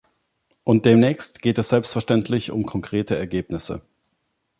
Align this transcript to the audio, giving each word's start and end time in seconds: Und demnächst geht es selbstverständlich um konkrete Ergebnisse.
Und 0.63 0.87
demnächst 0.87 1.43
geht 1.43 1.59
es 1.59 1.69
selbstverständlich 1.69 2.49
um 2.49 2.65
konkrete 2.65 3.15
Ergebnisse. 3.15 3.83